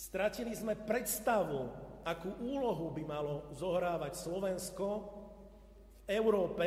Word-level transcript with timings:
Stratili 0.00 0.56
sme 0.56 0.72
predstavu, 0.80 1.68
akú 2.08 2.32
úlohu 2.40 2.88
by 2.88 3.04
malo 3.04 3.44
zohrávať 3.52 4.16
Slovensko 4.16 4.88
v 4.96 6.16
Európe, 6.16 6.66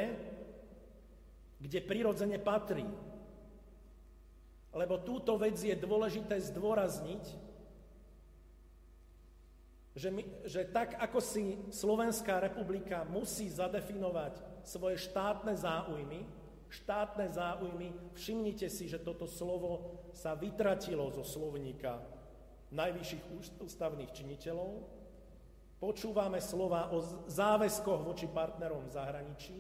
kde 1.57 1.81
prirodzene 1.81 2.37
patrí. 2.37 2.85
Lebo 4.69 5.01
túto 5.01 5.33
vec 5.41 5.57
je 5.57 5.73
dôležité 5.73 6.37
zdôrazniť, 6.53 7.25
že, 9.97 10.09
my, 10.13 10.23
že 10.45 10.69
tak, 10.69 11.01
ako 11.01 11.17
si 11.17 11.57
Slovenská 11.73 12.37
republika 12.37 13.01
musí 13.09 13.49
zadefinovať 13.49 14.61
svoje 14.61 15.01
štátne 15.09 15.57
záujmy, 15.57 16.21
štátne 16.69 17.33
záujmy, 17.33 18.13
všimnite 18.13 18.69
si, 18.69 18.85
že 18.85 19.01
toto 19.01 19.25
slovo 19.25 20.05
sa 20.13 20.37
vytratilo 20.37 21.09
zo 21.09 21.25
slovníka 21.25 22.21
najvyšších 22.73 23.23
ústavných 23.61 24.11
činiteľov. 24.11 24.83
Počúvame 25.77 26.39
slova 26.39 26.89
o 26.95 27.03
záväzkoch 27.27 28.01
voči 28.07 28.25
partnerom 28.25 28.87
v 28.87 28.93
zahraničí, 28.95 29.57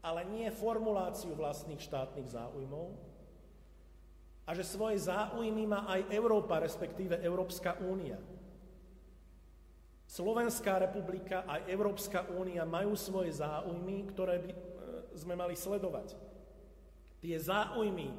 ale 0.00 0.22
nie 0.30 0.46
formuláciu 0.48 1.34
vlastných 1.34 1.82
štátnych 1.82 2.30
záujmov. 2.30 2.94
A 4.46 4.54
že 4.54 4.62
svoje 4.62 5.02
záujmy 5.02 5.66
má 5.66 5.90
aj 5.90 6.06
Európa, 6.14 6.62
respektíve 6.62 7.18
Európska 7.18 7.82
únia. 7.82 8.14
Slovenská 10.06 10.78
republika 10.78 11.42
a 11.50 11.66
Európska 11.66 12.30
únia 12.30 12.62
majú 12.62 12.94
svoje 12.94 13.34
záujmy, 13.42 14.06
ktoré 14.14 14.38
by 14.38 14.50
e, 14.54 14.58
sme 15.18 15.34
mali 15.34 15.58
sledovať. 15.58 16.14
Tie 17.18 17.34
záujmy 17.34 18.14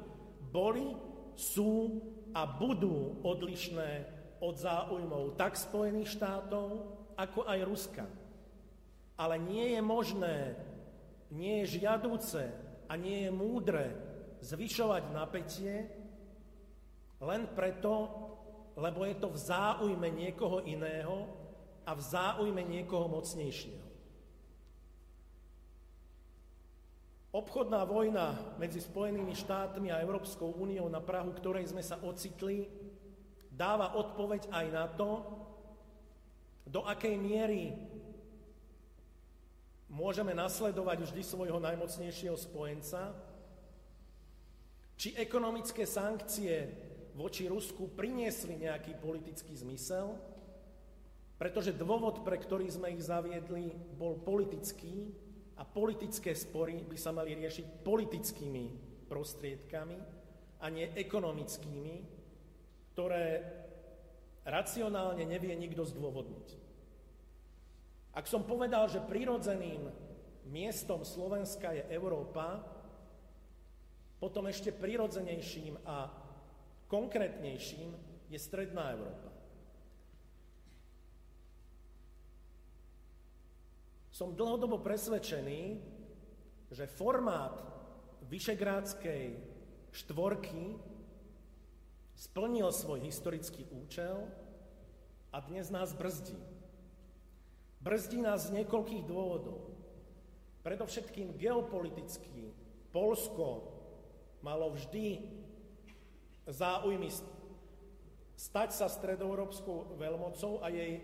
boli, 0.52 0.92
sú 1.32 2.02
a 2.34 2.44
budú 2.44 3.22
odlišné 3.22 4.17
od 4.38 4.54
záujmov 4.54 5.34
tak 5.34 5.58
Spojených 5.58 6.14
štátov, 6.14 6.86
ako 7.18 7.46
aj 7.46 7.58
Ruska. 7.66 8.04
Ale 9.18 9.34
nie 9.38 9.74
je 9.74 9.82
možné, 9.82 10.36
nie 11.34 11.62
je 11.62 11.82
žiadúce 11.82 12.46
a 12.86 12.92
nie 12.94 13.26
je 13.26 13.30
múdre 13.34 13.86
zvyšovať 14.40 15.02
napätie 15.10 15.90
len 17.18 17.50
preto, 17.50 18.06
lebo 18.78 19.02
je 19.02 19.18
to 19.18 19.28
v 19.34 19.38
záujme 19.42 20.06
niekoho 20.06 20.62
iného 20.62 21.26
a 21.82 21.90
v 21.98 22.00
záujme 22.00 22.62
niekoho 22.62 23.10
mocnejšieho. 23.10 23.88
Obchodná 27.28 27.84
vojna 27.84 28.56
medzi 28.56 28.80
Spojenými 28.80 29.36
štátmi 29.36 29.92
a 29.92 30.00
Európskou 30.00 30.48
úniou, 30.56 30.88
na 30.88 31.02
Prahu 31.02 31.34
ktorej 31.36 31.68
sme 31.68 31.84
sa 31.84 32.00
ocitli, 32.00 32.64
dáva 33.58 33.98
odpoveď 33.98 34.54
aj 34.54 34.66
na 34.70 34.86
to, 34.86 35.26
do 36.62 36.86
akej 36.86 37.18
miery 37.18 37.74
môžeme 39.90 40.30
nasledovať 40.36 41.10
vždy 41.10 41.22
svojho 41.26 41.58
najmocnejšieho 41.58 42.38
spojenca, 42.38 43.18
či 44.94 45.18
ekonomické 45.18 45.82
sankcie 45.88 46.70
voči 47.18 47.50
Rusku 47.50 47.90
priniesli 47.98 48.62
nejaký 48.62 48.94
politický 49.00 49.58
zmysel, 49.58 50.14
pretože 51.34 51.74
dôvod, 51.74 52.22
pre 52.22 52.38
ktorý 52.38 52.70
sme 52.70 52.94
ich 52.94 53.02
zaviedli, 53.02 53.74
bol 53.98 54.22
politický 54.22 55.10
a 55.58 55.66
politické 55.66 56.34
spory 56.34 56.86
by 56.86 56.98
sa 56.98 57.10
mali 57.10 57.34
riešiť 57.34 57.82
politickými 57.82 58.64
prostriedkami 59.06 59.98
a 60.62 60.66
nie 60.68 60.90
ekonomickými, 60.94 62.17
ktoré 62.98 63.46
racionálne 64.42 65.22
nevie 65.22 65.54
nikto 65.54 65.86
zdôvodniť. 65.86 66.48
Ak 68.10 68.26
som 68.26 68.42
povedal, 68.42 68.90
že 68.90 68.98
prirodzeným 68.98 69.86
miestom 70.50 71.06
Slovenska 71.06 71.78
je 71.78 71.86
Európa, 71.94 72.58
potom 74.18 74.50
ešte 74.50 74.74
prirodzenejším 74.74 75.78
a 75.86 76.10
konkrétnejším 76.90 77.94
je 78.34 78.38
Stredná 78.42 78.90
Európa. 78.98 79.30
Som 84.10 84.34
dlhodobo 84.34 84.82
presvedčený, 84.82 85.78
že 86.74 86.90
formát 86.90 87.62
Vyšegrádskej 88.26 89.38
štvorky 89.94 90.97
splnil 92.18 92.74
svoj 92.74 92.98
historický 93.06 93.62
účel 93.70 94.26
a 95.30 95.38
dnes 95.38 95.70
nás 95.70 95.94
brzdí. 95.94 96.34
Brzdí 97.78 98.18
nás 98.18 98.50
z 98.50 98.58
niekoľkých 98.58 99.06
dôvodov. 99.06 99.70
Predovšetkým 100.66 101.38
geopoliticky 101.38 102.50
Polsko 102.90 103.70
malo 104.42 104.74
vždy 104.74 105.22
záujmy 106.50 107.06
stať 108.34 108.74
sa 108.74 108.90
stredoeurópskou 108.90 109.94
veľmocou 109.94 110.58
a 110.58 110.74
jej 110.74 110.98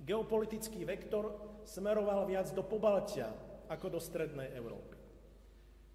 geopolitický 0.00 0.88
vektor 0.88 1.36
smeroval 1.68 2.24
viac 2.24 2.48
do 2.56 2.64
Pobaltia 2.64 3.28
ako 3.68 3.86
do 3.92 4.00
Strednej 4.00 4.56
Európy. 4.56 4.99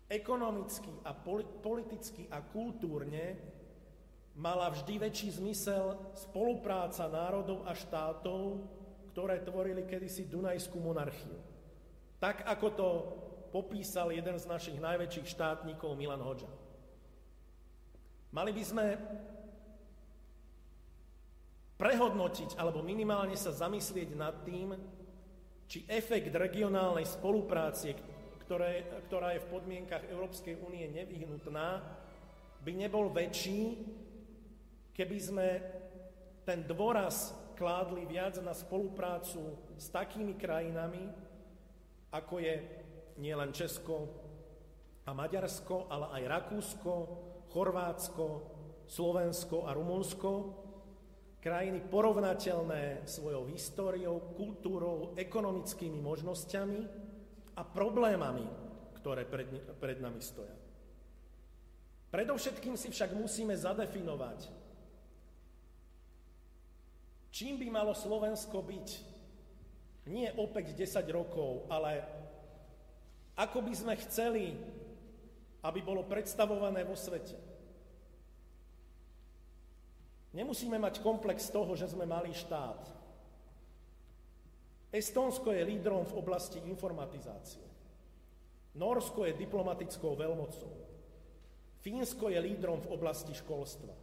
Ekonomicky 0.05 0.91
a 1.01 1.17
politicky 1.65 2.29
a 2.29 2.37
kultúrne 2.45 3.41
mala 4.37 4.69
vždy 4.69 5.01
väčší 5.01 5.41
zmysel 5.41 5.97
spolupráca 6.13 7.09
národov 7.09 7.65
a 7.65 7.73
štátov, 7.73 8.61
ktoré 9.09 9.41
tvorili 9.41 9.87
kedysi 9.87 10.29
Dunajskú 10.29 10.77
monarchiu. 10.77 11.39
Tak, 12.21 12.45
ako 12.45 12.67
to 12.75 12.87
popísal 13.49 14.11
jeden 14.11 14.35
z 14.37 14.45
našich 14.45 14.77
najväčších 14.77 15.25
štátnikov 15.31 15.95
Milan 15.95 16.21
Hoďa. 16.21 16.51
Mali 18.35 18.51
by 18.51 18.63
sme 18.67 18.85
prehodnotiť 21.79 22.59
alebo 22.59 22.83
minimálne 22.83 23.39
sa 23.39 23.55
zamyslieť 23.55 24.09
nad 24.13 24.43
tým, 24.43 24.75
či 25.65 25.87
efekt 25.87 26.35
regionálnej 26.35 27.07
spolupráce, 27.07 27.95
ktoré, 28.45 28.85
ktorá 29.09 29.33
je 29.33 29.41
v 29.41 29.51
podmienkach 29.57 30.05
Európskej 30.05 30.61
únie 30.61 30.85
nevyhnutná, 30.93 31.81
by 32.61 32.71
nebol 32.77 33.09
väčší, 33.09 33.81
keby 34.93 35.17
sme 35.17 35.47
ten 36.45 36.61
dôraz 36.61 37.33
kládli 37.57 38.05
viac 38.05 38.37
na 38.45 38.53
spoluprácu 38.53 39.57
s 39.73 39.89
takými 39.89 40.37
krajinami, 40.37 41.09
ako 42.13 42.37
je 42.37 42.55
nielen 43.17 43.49
Česko 43.49 44.13
a 45.05 45.11
Maďarsko, 45.13 45.89
ale 45.89 46.21
aj 46.21 46.23
Rakúsko, 46.29 46.93
Chorvátsko, 47.49 48.25
Slovensko 48.85 49.65
a 49.65 49.73
Rumunsko, 49.73 50.29
krajiny 51.41 51.81
porovnateľné 51.85 53.05
svojou 53.05 53.49
históriou, 53.49 54.33
kultúrou, 54.37 55.13
ekonomickými 55.17 56.01
možnosťami 56.01 57.04
a 57.55 57.61
problémami, 57.63 58.45
ktoré 58.99 59.23
pred, 59.23 59.47
pred 59.79 59.97
nami 60.03 60.19
stoja. 60.19 60.53
Predovšetkým 62.11 62.75
si 62.79 62.91
však 62.91 63.11
musíme 63.15 63.55
zadefinovať, 63.55 64.47
čím 67.31 67.59
by 67.59 67.67
malo 67.67 67.91
Slovensko 67.91 68.63
byť 68.63 68.87
nie 70.07 70.29
opäť 70.37 70.71
10 70.77 71.01
rokov, 71.11 71.65
ale 71.67 72.05
ako 73.35 73.59
by 73.65 73.73
sme 73.75 73.93
chceli, 74.05 74.55
aby 75.65 75.79
bolo 75.81 76.07
predstavované 76.07 76.85
vo 76.87 76.95
svete. 76.95 77.35
Nemusíme 80.35 80.75
mať 80.79 80.99
komplex 80.99 81.47
toho, 81.47 81.75
že 81.79 81.89
sme 81.91 82.03
malý 82.07 82.31
štát. 82.35 82.79
Estónsko 84.91 85.51
je 85.51 85.63
lídrom 85.65 86.05
v 86.05 86.17
oblasti 86.17 86.59
informatizácie. 86.65 87.65
Norsko 88.75 89.25
je 89.25 89.39
diplomatickou 89.39 90.19
veľmocou. 90.19 90.71
Fínsko 91.79 92.33
je 92.33 92.39
lídrom 92.41 92.81
v 92.81 92.91
oblasti 92.91 93.31
školstva. 93.31 93.93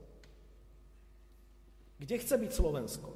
Kde 1.98 2.16
chce 2.18 2.34
byť 2.38 2.50
Slovensko? 2.50 3.10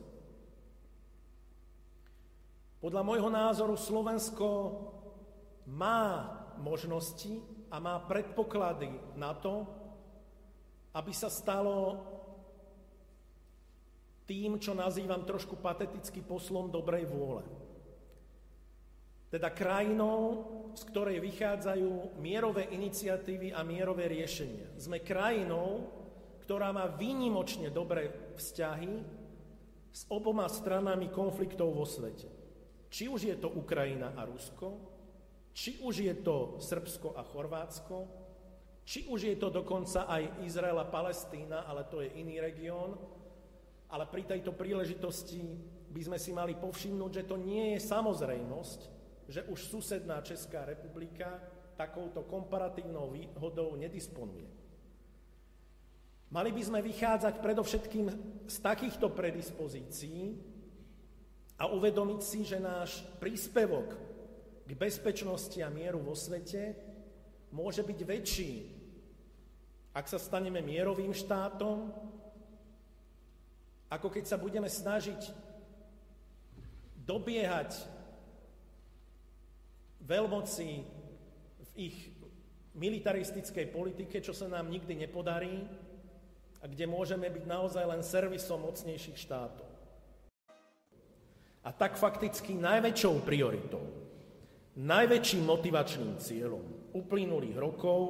Podľa 2.82 3.02
môjho 3.02 3.30
názoru 3.32 3.74
Slovensko 3.74 4.48
má 5.70 6.28
možnosti 6.60 7.42
a 7.72 7.82
má 7.82 7.98
predpoklady 8.04 8.92
na 9.18 9.34
to, 9.34 9.66
aby 10.94 11.10
sa 11.10 11.26
stalo 11.26 12.04
tým, 14.26 14.58
čo 14.58 14.74
nazývam 14.74 15.22
trošku 15.22 15.56
pateticky 15.62 16.20
poslom 16.20 16.68
dobrej 16.68 17.06
vôle. 17.06 17.46
Teda 19.30 19.50
krajinou, 19.50 20.46
z 20.74 20.82
ktorej 20.86 21.18
vychádzajú 21.22 22.18
mierové 22.22 22.70
iniciatívy 22.70 23.54
a 23.54 23.62
mierové 23.66 24.06
riešenia. 24.06 24.70
Sme 24.78 25.02
krajinou, 25.02 25.86
ktorá 26.46 26.70
má 26.70 26.86
výnimočne 26.86 27.74
dobré 27.74 28.34
vzťahy 28.38 29.02
s 29.90 30.06
oboma 30.12 30.46
stranami 30.46 31.10
konfliktov 31.10 31.74
vo 31.74 31.82
svete. 31.82 32.30
Či 32.86 33.10
už 33.10 33.20
je 33.26 33.36
to 33.38 33.50
Ukrajina 33.50 34.14
a 34.14 34.22
Rusko, 34.22 34.78
či 35.56 35.82
už 35.82 36.06
je 36.06 36.14
to 36.22 36.60
Srbsko 36.62 37.18
a 37.18 37.26
Chorvátsko, 37.26 37.96
či 38.86 39.10
už 39.10 39.26
je 39.26 39.36
to 39.40 39.50
dokonca 39.50 40.06
aj 40.06 40.46
Izrael 40.46 40.78
a 40.78 40.86
Palestína, 40.86 41.66
ale 41.66 41.82
to 41.90 41.98
je 42.04 42.14
iný 42.22 42.38
región, 42.38 42.94
ale 43.90 44.04
pri 44.10 44.26
tejto 44.26 44.50
príležitosti 44.54 45.42
by 45.90 46.02
sme 46.02 46.18
si 46.18 46.34
mali 46.34 46.58
povšimnúť, 46.58 47.12
že 47.22 47.28
to 47.28 47.36
nie 47.38 47.76
je 47.76 47.80
samozrejmosť, 47.86 48.80
že 49.26 49.46
už 49.46 49.58
susedná 49.70 50.22
Česká 50.22 50.66
republika 50.66 51.38
takouto 51.78 52.24
komparatívnou 52.26 53.10
výhodou 53.12 53.76
nedisponuje. 53.78 54.48
Mali 56.26 56.50
by 56.50 56.62
sme 56.62 56.80
vychádzať 56.82 57.38
predovšetkým 57.38 58.06
z 58.50 58.56
takýchto 58.58 59.14
predispozícií 59.14 60.34
a 61.62 61.70
uvedomiť 61.70 62.20
si, 62.20 62.42
že 62.42 62.58
náš 62.58 63.06
príspevok 63.22 63.94
k 64.66 64.70
bezpečnosti 64.74 65.62
a 65.62 65.70
mieru 65.70 66.02
vo 66.02 66.18
svete 66.18 66.74
môže 67.54 67.86
byť 67.86 67.98
väčší, 68.02 68.52
ak 69.94 70.04
sa 70.10 70.18
staneme 70.18 70.60
mierovým 70.60 71.14
štátom, 71.14 71.94
ako 73.86 74.10
keď 74.10 74.24
sa 74.26 74.36
budeme 74.38 74.66
snažiť 74.66 75.30
dobiehať 77.06 77.70
veľmoci 80.02 80.68
v 81.62 81.70
ich 81.78 81.96
militaristickej 82.76 83.66
politike, 83.70 84.18
čo 84.20 84.34
sa 84.34 84.50
nám 84.50 84.68
nikdy 84.68 85.06
nepodarí 85.06 85.64
a 86.60 86.66
kde 86.66 86.84
môžeme 86.90 87.30
byť 87.30 87.44
naozaj 87.46 87.84
len 87.86 88.02
servisom 88.02 88.66
mocnejších 88.66 89.18
štátov. 89.22 89.68
A 91.66 91.70
tak 91.74 91.98
fakticky 91.98 92.54
najväčšou 92.54 93.26
prioritou, 93.26 93.82
najväčším 94.78 95.42
motivačným 95.42 96.14
cieľom 96.22 96.62
uplynulých 96.94 97.58
rokov 97.58 98.00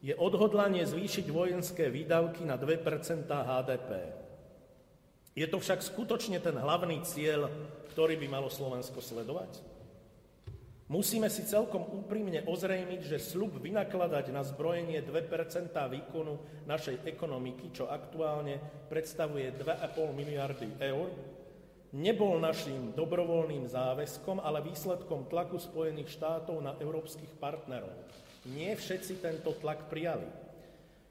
je 0.00 0.12
odhodlanie 0.16 0.84
zvýšiť 0.84 1.26
vojenské 1.28 1.88
výdavky 1.88 2.44
na 2.44 2.56
2% 2.56 3.28
HDP. 3.28 3.90
Je 5.40 5.48
to 5.48 5.56
však 5.56 5.80
skutočne 5.80 6.36
ten 6.36 6.52
hlavný 6.52 7.00
cieľ, 7.00 7.48
ktorý 7.96 8.20
by 8.20 8.28
malo 8.28 8.52
Slovensko 8.52 9.00
sledovať? 9.00 9.64
Musíme 10.92 11.32
si 11.32 11.48
celkom 11.48 11.80
úprimne 11.96 12.44
ozrejmiť, 12.44 13.00
že 13.08 13.16
slub 13.16 13.56
vynakladať 13.56 14.36
na 14.36 14.44
zbrojenie 14.44 15.00
2% 15.00 15.72
výkonu 15.72 16.66
našej 16.68 17.08
ekonomiky, 17.08 17.72
čo 17.72 17.88
aktuálne 17.88 18.60
predstavuje 18.92 19.48
2,5 19.56 20.12
miliardy 20.12 20.76
eur, 20.76 21.08
nebol 21.96 22.36
našim 22.36 22.92
dobrovoľným 22.92 23.64
záväzkom, 23.64 24.44
ale 24.44 24.60
výsledkom 24.60 25.24
tlaku 25.24 25.56
Spojených 25.56 26.20
štátov 26.20 26.60
na 26.60 26.76
európskych 26.76 27.32
partnerov. 27.40 27.96
Nie 28.44 28.76
všetci 28.76 29.24
tento 29.24 29.56
tlak 29.56 29.88
prijali. 29.88 30.49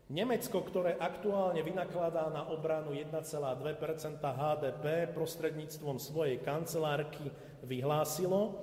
Nemecko, 0.10 0.66
ktoré 0.66 0.98
aktuálne 0.98 1.62
vynakladá 1.62 2.34
na 2.34 2.50
obranu 2.50 2.98
1,2% 2.98 4.18
HDP 4.18 5.06
prostredníctvom 5.14 6.02
svojej 6.02 6.42
kancelárky, 6.42 7.30
vyhlásilo, 7.62 8.58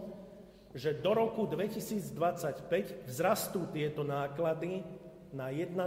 že 0.75 0.98
do 0.98 1.14
roku 1.14 1.46
2025 1.46 3.06
vzrastú 3.06 3.70
tieto 3.70 4.02
náklady 4.02 4.82
na 5.31 5.54
1,5 5.54 5.87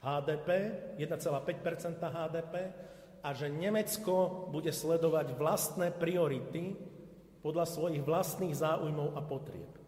HDP, 0.00 0.48
1,5% 0.96 2.00
HDP 2.00 2.54
a 3.20 3.28
že 3.36 3.52
Nemecko 3.52 4.48
bude 4.48 4.72
sledovať 4.72 5.36
vlastné 5.36 5.92
priority 5.92 6.72
podľa 7.44 7.68
svojich 7.68 8.00
vlastných 8.00 8.56
záujmov 8.56 9.12
a 9.12 9.20
potrieb. 9.20 9.79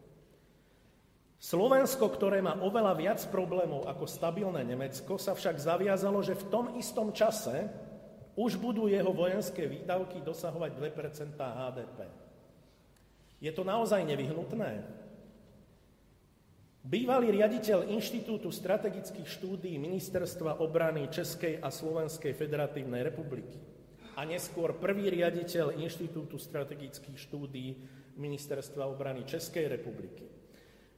Slovensko, 1.43 2.07
ktoré 2.07 2.39
má 2.39 2.55
oveľa 2.63 2.95
viac 2.95 3.21
problémov 3.27 3.91
ako 3.91 4.07
stabilné 4.07 4.63
Nemecko, 4.63 5.19
sa 5.19 5.35
však 5.35 5.59
zaviazalo, 5.59 6.23
že 6.23 6.39
v 6.39 6.47
tom 6.47 6.79
istom 6.79 7.11
čase 7.11 7.67
už 8.39 8.63
budú 8.63 8.87
jeho 8.87 9.11
vojenské 9.11 9.67
výdavky 9.67 10.23
dosahovať 10.23 10.71
2% 10.79 11.35
HDP. 11.35 11.99
Je 13.43 13.51
to 13.51 13.67
naozaj 13.67 14.07
nevyhnutné? 14.07 14.87
Bývalý 16.87 17.35
riaditeľ 17.35 17.91
Inštitútu 17.91 18.55
strategických 18.55 19.27
štúdií 19.27 19.83
Ministerstva 19.83 20.63
obrany 20.63 21.11
Českej 21.11 21.59
a 21.59 21.75
Slovenskej 21.75 22.39
federatívnej 22.39 23.03
republiky 23.03 23.59
a 24.15 24.23
neskôr 24.23 24.79
prvý 24.79 25.11
riaditeľ 25.11 25.75
Inštitútu 25.75 26.39
strategických 26.39 27.19
štúdií 27.19 27.83
Ministerstva 28.15 28.87
obrany 28.87 29.27
Českej 29.27 29.67
republiky 29.67 30.42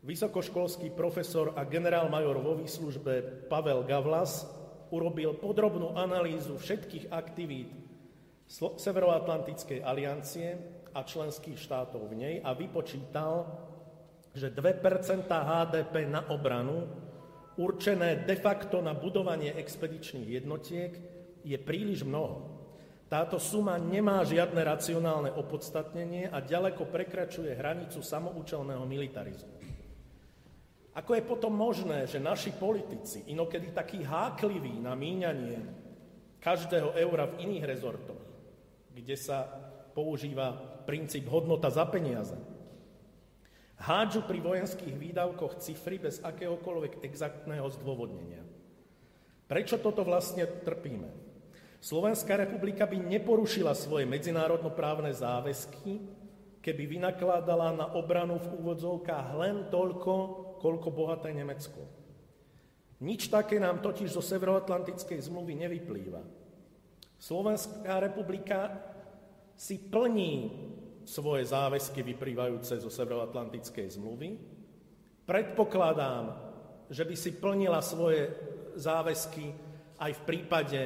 Vysokoškolský 0.05 0.93
profesor 0.93 1.57
a 1.57 1.65
generál-major 1.65 2.37
vo 2.37 2.61
výslužbe 2.61 3.49
Pavel 3.49 3.89
Gavlas 3.89 4.45
urobil 4.93 5.33
podrobnú 5.41 5.97
analýzu 5.97 6.61
všetkých 6.61 7.09
aktivít 7.09 7.73
Severoatlantickej 8.53 9.81
aliancie 9.81 10.61
a 10.93 11.01
členských 11.09 11.57
štátov 11.57 12.13
v 12.13 12.21
nej 12.21 12.35
a 12.45 12.53
vypočítal, 12.53 13.49
že 14.37 14.53
2 14.53 14.85
HDP 15.25 16.05
na 16.05 16.29
obranu 16.29 16.85
určené 17.57 18.29
de 18.29 18.37
facto 18.37 18.85
na 18.85 18.93
budovanie 18.93 19.57
expedičných 19.57 20.29
jednotiek 20.37 20.93
je 21.41 21.57
príliš 21.57 22.05
mnoho. 22.05 22.53
Táto 23.09 23.41
suma 23.41 23.81
nemá 23.81 24.21
žiadne 24.21 24.61
racionálne 24.69 25.33
opodstatnenie 25.33 26.29
a 26.29 26.45
ďaleko 26.45 26.93
prekračuje 26.93 27.57
hranicu 27.57 28.05
samoučelného 28.05 28.85
militarizmu. 28.85 29.74
Ako 30.95 31.19
je 31.19 31.27
potom 31.27 31.51
možné, 31.51 32.07
že 32.07 32.23
naši 32.23 32.55
politici, 32.55 33.27
inokedy 33.27 33.75
takí 33.75 34.07
hákliví 34.07 34.79
na 34.79 34.95
míňanie 34.95 35.59
každého 36.39 36.95
eura 36.95 37.27
v 37.27 37.51
iných 37.51 37.65
rezortoch, 37.67 38.23
kde 38.95 39.17
sa 39.19 39.43
používa 39.91 40.55
princíp 40.87 41.27
hodnota 41.27 41.67
za 41.67 41.83
peniaze, 41.91 42.39
hádžu 43.83 44.23
pri 44.23 44.39
vojenských 44.39 44.95
výdavkoch 44.95 45.59
cifry 45.59 45.99
bez 45.99 46.23
akéhokoľvek 46.23 47.03
exaktného 47.03 47.67
zdôvodnenia. 47.75 48.47
Prečo 49.51 49.83
toto 49.83 50.07
vlastne 50.07 50.47
trpíme? 50.47 51.11
Slovenská 51.83 52.39
republika 52.41 52.89
by 52.89 52.97
neporušila 52.97 53.77
svoje 53.77 54.09
medzinárodnoprávne 54.09 55.13
záväzky, 55.13 56.01
keby 56.65 56.97
vynakladala 56.97 57.77
na 57.77 57.87
obranu 57.93 58.41
v 58.41 58.49
úvodzovkách 58.63 59.29
len 59.37 59.69
toľko, 59.69 60.13
koľko 60.59 60.89
bohaté 60.91 61.31
Nemecko. 61.35 61.83
Nič 63.03 63.29
také 63.29 63.59
nám 63.59 63.83
totiž 63.83 64.15
zo 64.15 64.23
Severoatlantickej 64.23 65.19
zmluvy 65.29 65.53
nevyplýva. 65.59 66.23
Slovenská 67.19 68.01
republika 68.01 68.81
si 69.55 69.79
plní 69.79 70.51
svoje 71.05 71.45
záväzky 71.45 72.01
vyplývajúce 72.01 72.81
zo 72.81 72.89
Severoatlantickej 72.89 73.87
zmluvy. 74.01 74.41
Predpokladám, 75.25 76.33
že 76.89 77.05
by 77.05 77.15
si 77.17 77.31
plnila 77.37 77.81
svoje 77.85 78.29
záväzky 78.77 79.53
aj 80.01 80.11
v 80.21 80.25
prípade 80.25 80.81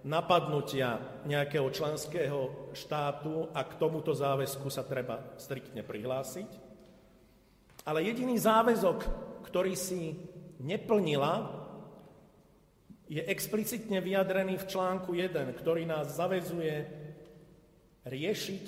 napadnutia 0.00 0.96
nejakého 1.28 1.68
členského 1.68 2.72
štátu 2.72 3.52
a 3.52 3.60
k 3.68 3.76
tomuto 3.76 4.16
záväzku 4.16 4.68
sa 4.72 4.80
treba 4.84 5.36
striktne 5.36 5.84
prihlásiť. 5.84 6.69
Ale 7.90 8.06
jediný 8.06 8.38
záväzok, 8.38 9.02
ktorý 9.50 9.74
si 9.74 10.14
neplnila, 10.62 11.58
je 13.10 13.18
explicitne 13.26 13.98
vyjadrený 13.98 14.62
v 14.62 14.68
článku 14.70 15.10
1, 15.10 15.58
ktorý 15.58 15.90
nás 15.90 16.14
zavezuje 16.14 16.86
riešiť 18.06 18.64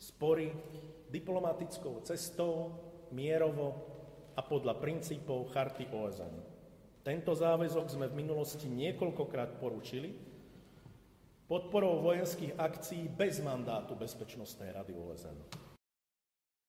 spory 0.00 0.56
diplomatickou 1.12 2.00
cestou, 2.00 2.80
mierovo 3.12 3.76
a 4.32 4.40
podľa 4.40 4.80
princípov 4.80 5.52
Charty 5.52 5.92
OSN. 5.92 6.34
Tento 7.04 7.36
záväzok 7.36 7.92
sme 7.92 8.08
v 8.08 8.24
minulosti 8.24 8.72
niekoľkokrát 8.72 9.60
poručili 9.60 10.16
podporou 11.44 12.00
vojenských 12.00 12.56
akcií 12.56 13.04
bez 13.12 13.44
mandátu 13.44 13.92
Bezpečnostnej 14.00 14.72
rady 14.72 14.96
OSN. 14.96 15.69